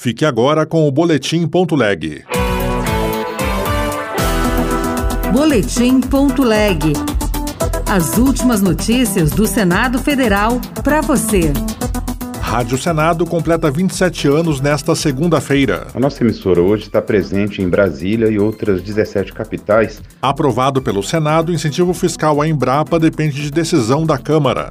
Fique 0.00 0.24
agora 0.24 0.64
com 0.64 0.86
o 0.86 0.92
Boletim 0.92 1.44
Ponto 1.48 1.74
Leg. 1.74 2.22
Boletim 5.32 6.00
Ponto 6.00 6.44
Leg. 6.44 6.92
As 7.84 8.16
últimas 8.16 8.62
notícias 8.62 9.32
do 9.32 9.44
Senado 9.44 9.98
Federal 9.98 10.60
para 10.84 11.00
você. 11.00 11.52
Rádio 12.40 12.78
Senado 12.78 13.26
completa 13.26 13.72
27 13.72 14.28
anos 14.28 14.60
nesta 14.60 14.94
segunda-feira. 14.94 15.88
A 15.92 15.98
nossa 15.98 16.22
emissora 16.22 16.62
hoje 16.62 16.84
está 16.84 17.02
presente 17.02 17.60
em 17.60 17.68
Brasília 17.68 18.28
e 18.28 18.38
outras 18.38 18.80
17 18.80 19.32
capitais. 19.32 20.00
Aprovado 20.22 20.80
pelo 20.80 21.02
Senado, 21.02 21.52
incentivo 21.52 21.92
fiscal 21.92 22.40
à 22.40 22.46
Embrapa 22.46 23.00
depende 23.00 23.42
de 23.42 23.50
decisão 23.50 24.06
da 24.06 24.16
Câmara. 24.16 24.68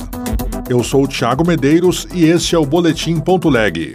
Eu 0.69 0.81
sou 0.85 1.03
o 1.03 1.07
Tiago 1.07 1.45
Medeiros 1.45 2.07
e 2.13 2.23
este 2.23 2.55
é 2.55 2.57
o 2.57 2.65
Boletim 2.65 3.19
Ponto 3.19 3.49
Leg. 3.49 3.93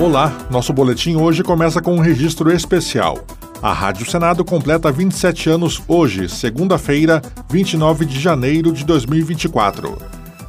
Olá, 0.00 0.34
nosso 0.50 0.72
boletim 0.72 1.16
hoje 1.16 1.42
começa 1.42 1.82
com 1.82 1.94
um 1.94 2.00
registro 2.00 2.50
especial. 2.50 3.18
A 3.60 3.70
Rádio 3.70 4.10
Senado 4.10 4.42
completa 4.42 4.90
27 4.90 5.50
anos 5.50 5.82
hoje, 5.86 6.26
segunda-feira, 6.26 7.20
29 7.50 8.06
de 8.06 8.18
janeiro 8.18 8.72
de 8.72 8.82
2024. 8.82 9.98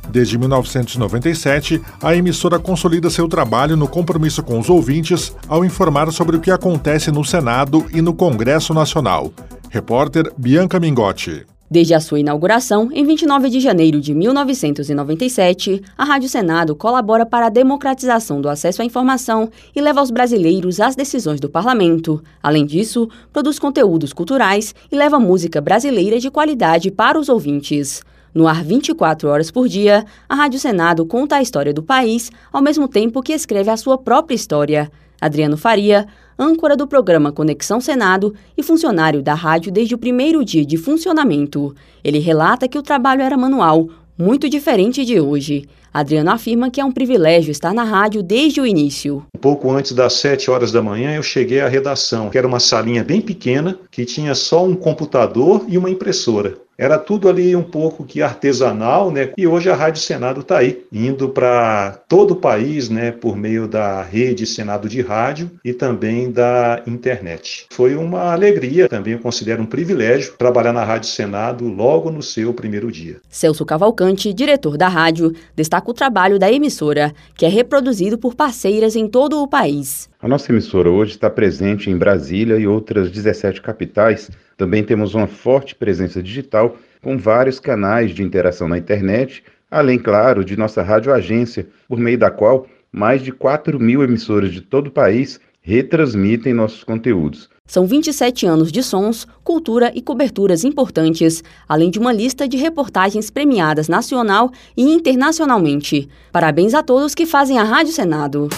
Desde 0.09 0.37
1997, 0.37 1.81
a 2.01 2.15
emissora 2.15 2.57
consolida 2.59 3.09
seu 3.09 3.27
trabalho 3.27 3.75
no 3.75 3.89
compromisso 3.89 4.41
com 4.41 4.57
os 4.57 4.69
ouvintes 4.69 5.35
ao 5.49 5.65
informar 5.65 6.09
sobre 6.13 6.37
o 6.37 6.39
que 6.39 6.49
acontece 6.49 7.11
no 7.11 7.25
Senado 7.25 7.85
e 7.93 8.01
no 8.01 8.13
Congresso 8.13 8.73
Nacional. 8.73 9.33
Repórter 9.69 10.31
Bianca 10.37 10.79
Mingotti. 10.79 11.45
Desde 11.71 11.93
a 11.93 12.01
sua 12.01 12.19
inauguração, 12.19 12.89
em 12.91 13.05
29 13.05 13.49
de 13.49 13.61
janeiro 13.61 14.01
de 14.01 14.13
1997, 14.13 15.81
a 15.97 16.03
Rádio 16.03 16.27
Senado 16.27 16.75
colabora 16.75 17.25
para 17.25 17.45
a 17.45 17.49
democratização 17.49 18.41
do 18.41 18.49
acesso 18.49 18.81
à 18.81 18.85
informação 18.85 19.49
e 19.73 19.79
leva 19.79 20.01
os 20.01 20.11
brasileiros 20.11 20.81
às 20.81 20.97
decisões 20.97 21.39
do 21.39 21.49
parlamento. 21.49 22.21
Além 22.43 22.65
disso, 22.65 23.07
produz 23.31 23.57
conteúdos 23.57 24.11
culturais 24.11 24.75
e 24.91 24.97
leva 24.97 25.17
música 25.17 25.61
brasileira 25.61 26.19
de 26.19 26.29
qualidade 26.29 26.91
para 26.91 27.17
os 27.17 27.29
ouvintes. 27.29 28.03
No 28.33 28.49
ar 28.49 28.61
24 28.65 29.29
horas 29.29 29.49
por 29.49 29.69
dia, 29.69 30.05
a 30.27 30.35
Rádio 30.35 30.59
Senado 30.59 31.05
conta 31.05 31.37
a 31.37 31.41
história 31.41 31.73
do 31.73 31.81
país, 31.81 32.33
ao 32.51 32.61
mesmo 32.61 32.85
tempo 32.85 33.23
que 33.23 33.31
escreve 33.31 33.69
a 33.69 33.77
sua 33.77 33.97
própria 33.97 34.35
história. 34.35 34.91
Adriano 35.21 35.55
Faria, 35.55 36.07
âncora 36.37 36.75
do 36.75 36.87
programa 36.87 37.31
Conexão 37.31 37.79
Senado 37.79 38.33
e 38.57 38.63
funcionário 38.63 39.21
da 39.21 39.35
rádio 39.35 39.71
desde 39.71 39.93
o 39.93 39.97
primeiro 39.99 40.43
dia 40.43 40.65
de 40.65 40.75
funcionamento. 40.75 41.75
Ele 42.03 42.17
relata 42.17 42.67
que 42.67 42.79
o 42.79 42.81
trabalho 42.81 43.21
era 43.21 43.37
manual, 43.37 43.87
muito 44.17 44.49
diferente 44.49 45.05
de 45.05 45.19
hoje. 45.19 45.69
Adriano 45.93 46.31
afirma 46.31 46.71
que 46.71 46.79
é 46.79 46.85
um 46.85 46.91
privilégio 46.91 47.51
estar 47.51 47.73
na 47.73 47.83
rádio 47.83 48.23
desde 48.23 48.61
o 48.61 48.65
início. 48.65 49.25
Um 49.35 49.39
pouco 49.39 49.69
antes 49.69 49.91
das 49.91 50.13
7 50.13 50.49
horas 50.49 50.71
da 50.71 50.81
manhã, 50.81 51.13
eu 51.13 51.23
cheguei 51.23 51.59
à 51.59 51.67
redação, 51.67 52.29
que 52.29 52.37
era 52.37 52.47
uma 52.47 52.61
salinha 52.61 53.03
bem 53.03 53.19
pequena, 53.19 53.77
que 53.91 54.05
tinha 54.05 54.33
só 54.33 54.63
um 54.63 54.73
computador 54.73 55.65
e 55.67 55.77
uma 55.77 55.89
impressora. 55.89 56.55
Era 56.81 56.97
tudo 56.97 57.29
ali 57.29 57.55
um 57.55 57.61
pouco 57.61 58.03
que 58.03 58.23
artesanal, 58.23 59.11
né? 59.11 59.29
E 59.37 59.45
hoje 59.45 59.69
a 59.69 59.75
Rádio 59.75 60.01
Senado 60.01 60.41
está 60.41 60.57
aí, 60.57 60.83
indo 60.91 61.29
para 61.29 61.91
todo 62.09 62.31
o 62.31 62.35
país, 62.35 62.89
né? 62.89 63.11
Por 63.11 63.37
meio 63.37 63.67
da 63.67 64.01
rede 64.01 64.47
Senado 64.47 64.89
de 64.89 64.99
Rádio 64.99 65.51
e 65.63 65.73
também 65.73 66.31
da 66.31 66.81
internet. 66.87 67.67
Foi 67.71 67.95
uma 67.95 68.31
alegria, 68.31 68.89
também 68.89 69.13
eu 69.13 69.19
considero 69.19 69.61
um 69.61 69.67
privilégio 69.67 70.33
trabalhar 70.39 70.73
na 70.73 70.83
Rádio 70.83 71.09
Senado 71.09 71.67
logo 71.67 72.09
no 72.09 72.23
seu 72.23 72.51
primeiro 72.51 72.91
dia. 72.91 73.17
Celso 73.29 73.63
Cavalcante, 73.63 74.33
diretor 74.33 74.75
da 74.75 74.87
rádio, 74.87 75.35
destaca 75.81 75.91
o 75.91 75.93
trabalho 75.93 76.39
da 76.39 76.51
emissora, 76.51 77.13
que 77.35 77.45
é 77.45 77.49
reproduzido 77.49 78.17
por 78.17 78.35
parceiras 78.35 78.95
em 78.95 79.07
todo 79.07 79.41
o 79.41 79.47
país. 79.47 80.09
A 80.21 80.27
nossa 80.27 80.51
emissora 80.51 80.89
hoje 80.89 81.11
está 81.11 81.29
presente 81.29 81.89
em 81.89 81.97
Brasília 81.97 82.57
e 82.57 82.67
outras 82.67 83.09
17 83.09 83.61
capitais 83.61 84.29
também 84.55 84.83
temos 84.83 85.15
uma 85.15 85.27
forte 85.27 85.75
presença 85.75 86.21
digital 86.21 86.77
com 87.01 87.17
vários 87.17 87.59
canais 87.59 88.11
de 88.11 88.21
interação 88.21 88.67
na 88.67 88.77
internet, 88.77 89.43
além, 89.69 89.97
claro, 89.97 90.45
de 90.45 90.55
nossa 90.55 90.83
rádio 90.83 91.11
agência, 91.11 91.67
por 91.89 91.97
meio 91.97 92.17
da 92.17 92.29
qual 92.29 92.67
mais 92.91 93.23
de 93.23 93.31
4 93.31 93.79
mil 93.79 94.03
emissoras 94.03 94.51
de 94.51 94.61
todo 94.61 94.87
o 94.87 94.91
país 94.91 95.39
retransmitem 95.61 96.53
nossos 96.53 96.83
conteúdos. 96.83 97.49
São 97.71 97.87
27 97.87 98.45
anos 98.45 98.69
de 98.69 98.83
sons, 98.83 99.25
cultura 99.45 99.93
e 99.95 100.01
coberturas 100.01 100.65
importantes, 100.65 101.41
além 101.69 101.89
de 101.89 101.99
uma 101.99 102.11
lista 102.11 102.45
de 102.45 102.57
reportagens 102.57 103.29
premiadas 103.29 103.87
nacional 103.87 104.51
e 104.75 104.83
internacionalmente. 104.83 106.09
Parabéns 106.33 106.73
a 106.73 106.83
todos 106.83 107.15
que 107.15 107.25
fazem 107.25 107.57
a 107.57 107.63
Rádio 107.63 107.93
Senado. 107.93 108.49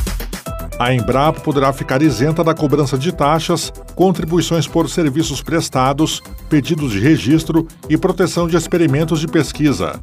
A 0.80 0.92
Embrapa 0.92 1.42
poderá 1.42 1.72
ficar 1.72 2.02
isenta 2.02 2.44
da 2.44 2.56
cobrança 2.56 2.98
de 2.98 3.12
taxas, 3.12 3.72
contribuições 3.94 4.68
por 4.68 4.90
serviços 4.90 5.44
prestados, 5.44 6.20
pedidos 6.50 6.92
de 6.92 7.00
registro 7.00 7.68
e 7.88 7.96
proteção 7.96 8.48
de 8.48 8.58
experimentos 8.58 9.20
de 9.20 9.28
pesquisa. 9.28 10.02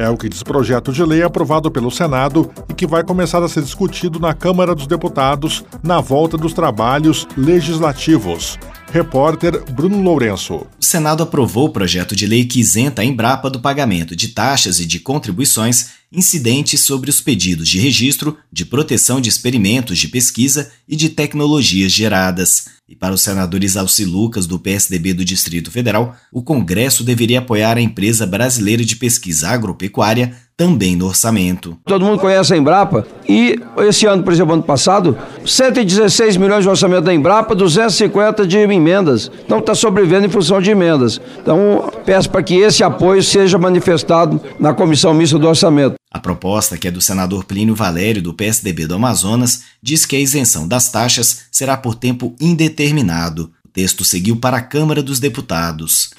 É 0.00 0.08
o 0.08 0.16
que 0.16 0.30
diz 0.30 0.40
o 0.40 0.44
projeto 0.46 0.94
de 0.94 1.04
lei 1.04 1.22
aprovado 1.22 1.70
pelo 1.70 1.90
Senado 1.90 2.50
e 2.70 2.72
que 2.72 2.86
vai 2.86 3.04
começar 3.04 3.42
a 3.42 3.48
ser 3.50 3.62
discutido 3.62 4.18
na 4.18 4.32
Câmara 4.32 4.74
dos 4.74 4.86
Deputados 4.86 5.62
na 5.82 6.00
volta 6.00 6.38
dos 6.38 6.54
trabalhos 6.54 7.28
legislativos. 7.36 8.58
Repórter 8.92 9.62
Bruno 9.70 10.02
Lourenço. 10.02 10.66
O 10.80 10.84
Senado 10.84 11.22
aprovou 11.22 11.66
o 11.66 11.72
projeto 11.72 12.16
de 12.16 12.26
lei 12.26 12.44
que 12.44 12.58
isenta 12.58 13.02
a 13.02 13.04
Embrapa 13.04 13.48
do 13.48 13.60
pagamento 13.60 14.16
de 14.16 14.28
taxas 14.28 14.80
e 14.80 14.86
de 14.86 14.98
contribuições 14.98 15.90
incidentes 16.12 16.80
sobre 16.80 17.08
os 17.08 17.20
pedidos 17.20 17.68
de 17.68 17.78
registro, 17.78 18.36
de 18.52 18.64
proteção 18.64 19.20
de 19.20 19.28
experimentos 19.28 19.96
de 19.96 20.08
pesquisa 20.08 20.72
e 20.88 20.96
de 20.96 21.08
tecnologias 21.08 21.92
geradas. 21.92 22.64
E 22.88 22.96
para 22.96 23.14
os 23.14 23.22
senadores 23.22 23.76
Alci 23.76 24.04
Lucas, 24.04 24.48
do 24.48 24.58
PSDB 24.58 25.14
do 25.14 25.24
Distrito 25.24 25.70
Federal, 25.70 26.16
o 26.32 26.42
Congresso 26.42 27.04
deveria 27.04 27.38
apoiar 27.38 27.76
a 27.76 27.80
empresa 27.80 28.26
brasileira 28.26 28.84
de 28.84 28.96
pesquisa 28.96 29.50
agropecuária 29.50 30.36
também 30.60 30.94
no 30.94 31.06
orçamento. 31.06 31.74
Todo 31.86 32.04
mundo 32.04 32.18
conhece 32.18 32.52
a 32.52 32.56
Embrapa 32.58 33.06
e 33.26 33.58
esse 33.78 34.04
ano, 34.04 34.22
por 34.22 34.30
exemplo, 34.30 34.52
ano 34.52 34.62
passado, 34.62 35.16
116 35.46 36.36
milhões 36.36 36.64
de 36.64 36.68
orçamento 36.68 37.00
da 37.00 37.14
Embrapa, 37.14 37.54
250 37.54 38.46
de 38.46 38.58
emendas. 38.58 39.30
Então 39.42 39.60
está 39.60 39.74
sobrevivendo 39.74 40.26
em 40.26 40.28
função 40.28 40.60
de 40.60 40.70
emendas. 40.70 41.18
Então 41.40 41.90
peço 42.04 42.28
para 42.28 42.42
que 42.42 42.56
esse 42.56 42.84
apoio 42.84 43.22
seja 43.22 43.56
manifestado 43.56 44.38
na 44.58 44.74
comissão 44.74 45.14
mista 45.14 45.38
do 45.38 45.48
orçamento. 45.48 45.94
A 46.12 46.18
proposta, 46.18 46.76
que 46.76 46.88
é 46.88 46.90
do 46.90 47.00
senador 47.00 47.44
Plínio 47.44 47.74
Valério, 47.74 48.20
do 48.20 48.34
PSDB 48.34 48.86
do 48.86 48.96
Amazonas, 48.96 49.62
diz 49.82 50.04
que 50.04 50.14
a 50.14 50.20
isenção 50.20 50.68
das 50.68 50.90
taxas 50.90 51.44
será 51.50 51.74
por 51.74 51.94
tempo 51.94 52.34
indeterminado. 52.38 53.50
O 53.64 53.68
texto 53.70 54.04
seguiu 54.04 54.36
para 54.36 54.58
a 54.58 54.62
Câmara 54.62 55.02
dos 55.02 55.20
Deputados. 55.20 56.10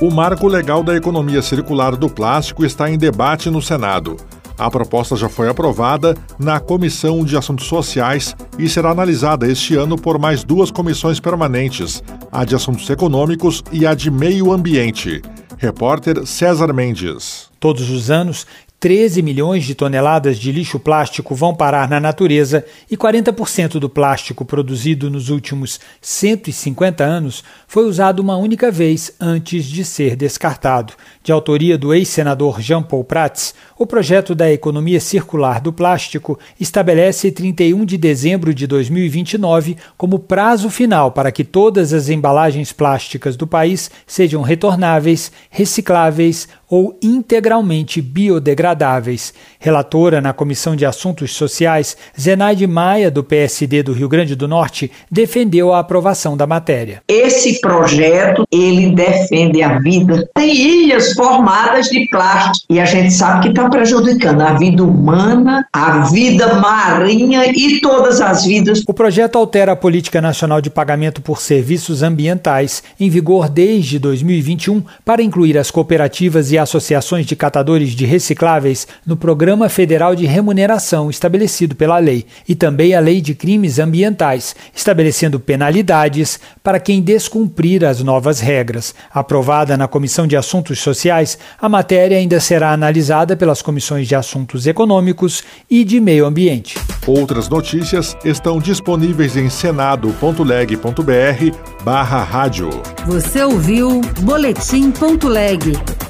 O 0.00 0.10
marco 0.10 0.48
legal 0.48 0.82
da 0.82 0.96
economia 0.96 1.42
circular 1.42 1.94
do 1.94 2.08
plástico 2.08 2.64
está 2.64 2.90
em 2.90 2.96
debate 2.96 3.50
no 3.50 3.60
Senado. 3.60 4.16
A 4.56 4.70
proposta 4.70 5.14
já 5.14 5.28
foi 5.28 5.46
aprovada 5.46 6.16
na 6.38 6.58
Comissão 6.58 7.22
de 7.22 7.36
Assuntos 7.36 7.66
Sociais 7.66 8.34
e 8.58 8.66
será 8.66 8.92
analisada 8.92 9.46
este 9.46 9.76
ano 9.76 9.98
por 9.98 10.18
mais 10.18 10.42
duas 10.42 10.70
comissões 10.70 11.20
permanentes, 11.20 12.02
a 12.32 12.46
de 12.46 12.54
Assuntos 12.54 12.88
Econômicos 12.88 13.62
e 13.70 13.86
a 13.86 13.92
de 13.92 14.10
Meio 14.10 14.52
Ambiente. 14.52 15.20
Repórter 15.58 16.26
César 16.26 16.72
Mendes. 16.72 17.50
Todos 17.60 17.90
os 17.90 18.10
anos, 18.10 18.46
13 18.80 19.20
milhões 19.20 19.66
de 19.66 19.74
toneladas 19.74 20.38
de 20.38 20.50
lixo 20.50 20.80
plástico 20.80 21.34
vão 21.34 21.54
parar 21.54 21.86
na 21.86 22.00
natureza 22.00 22.64
e 22.90 22.96
40% 22.96 23.78
do 23.78 23.90
plástico 23.90 24.42
produzido 24.42 25.10
nos 25.10 25.28
últimos 25.28 25.78
150 26.00 27.04
anos 27.04 27.44
foi 27.68 27.84
usado 27.84 28.20
uma 28.20 28.38
única 28.38 28.70
vez 28.70 29.12
antes 29.20 29.66
de 29.66 29.84
ser 29.84 30.16
descartado. 30.16 30.94
De 31.22 31.30
autoria 31.30 31.76
do 31.76 31.92
ex-senador 31.92 32.62
Jean 32.62 32.82
Paul 32.82 33.04
Prats, 33.04 33.54
o 33.78 33.86
projeto 33.86 34.34
da 34.34 34.50
economia 34.50 34.98
circular 34.98 35.60
do 35.60 35.74
plástico 35.74 36.38
estabelece 36.58 37.30
31 37.30 37.84
de 37.84 37.98
dezembro 37.98 38.54
de 38.54 38.66
2029 38.66 39.76
como 39.98 40.18
prazo 40.18 40.70
final 40.70 41.12
para 41.12 41.30
que 41.30 41.44
todas 41.44 41.92
as 41.92 42.08
embalagens 42.08 42.72
plásticas 42.72 43.36
do 43.36 43.46
país 43.46 43.90
sejam 44.06 44.40
retornáveis, 44.40 45.30
recicláveis 45.50 46.48
ou 46.70 46.96
integralmente 47.02 48.00
biodegradáveis. 48.00 49.34
Relatora 49.58 50.20
na 50.20 50.32
Comissão 50.32 50.76
de 50.76 50.86
Assuntos 50.86 51.34
Sociais, 51.34 51.96
Zenaide 52.18 52.66
Maia, 52.66 53.10
do 53.10 53.24
PSD 53.24 53.82
do 53.82 53.92
Rio 53.92 54.08
Grande 54.08 54.36
do 54.36 54.46
Norte, 54.46 54.90
defendeu 55.10 55.74
a 55.74 55.80
aprovação 55.80 56.36
da 56.36 56.46
matéria. 56.46 57.02
Esse 57.08 57.60
projeto, 57.60 58.44
ele 58.52 58.94
defende 58.94 59.62
a 59.62 59.78
vida. 59.80 60.28
Tem 60.34 60.54
ilhas 60.54 61.12
formadas 61.14 61.86
de 61.86 62.08
plástico 62.08 62.72
e 62.72 62.78
a 62.78 62.84
gente 62.84 63.12
sabe 63.12 63.42
que 63.42 63.48
está 63.48 63.68
prejudicando 63.68 64.42
a 64.42 64.52
vida 64.52 64.84
humana, 64.84 65.66
a 65.72 66.04
vida 66.10 66.54
marinha 66.54 67.46
e 67.46 67.80
todas 67.80 68.20
as 68.20 68.44
vidas. 68.44 68.82
O 68.86 68.94
projeto 68.94 69.36
altera 69.36 69.72
a 69.72 69.76
Política 69.76 70.20
Nacional 70.20 70.60
de 70.60 70.70
Pagamento 70.70 71.20
por 71.20 71.40
Serviços 71.40 72.02
Ambientais, 72.02 72.82
em 72.98 73.10
vigor 73.10 73.48
desde 73.48 73.98
2021, 73.98 74.82
para 75.04 75.22
incluir 75.22 75.58
as 75.58 75.70
cooperativas 75.70 76.52
e 76.52 76.59
associações 76.60 77.26
de 77.26 77.34
catadores 77.34 77.90
de 77.90 78.06
recicláveis 78.06 78.86
no 79.04 79.16
Programa 79.16 79.68
Federal 79.68 80.14
de 80.14 80.26
Remuneração 80.26 81.10
estabelecido 81.10 81.74
pela 81.74 81.98
lei 81.98 82.24
e 82.48 82.54
também 82.54 82.94
a 82.94 83.00
Lei 83.00 83.20
de 83.20 83.34
Crimes 83.34 83.78
Ambientais, 83.78 84.54
estabelecendo 84.74 85.40
penalidades 85.40 86.38
para 86.62 86.78
quem 86.78 87.02
descumprir 87.02 87.84
as 87.84 88.02
novas 88.02 88.40
regras. 88.40 88.94
Aprovada 89.12 89.76
na 89.76 89.88
Comissão 89.88 90.26
de 90.26 90.36
Assuntos 90.36 90.78
Sociais, 90.78 91.38
a 91.60 91.68
matéria 91.68 92.16
ainda 92.16 92.38
será 92.38 92.72
analisada 92.72 93.36
pelas 93.36 93.62
comissões 93.62 94.06
de 94.06 94.14
Assuntos 94.14 94.66
Econômicos 94.66 95.42
e 95.68 95.84
de 95.84 96.00
Meio 96.00 96.26
Ambiente. 96.26 96.78
Outras 97.06 97.48
notícias 97.48 98.16
estão 98.24 98.58
disponíveis 98.58 99.36
em 99.36 99.48
senado.leg.br 99.48 101.56
barra 101.82 102.22
rádio. 102.22 102.68
Você 103.06 103.42
ouviu 103.42 104.00
Boletim.leg. 104.20 106.09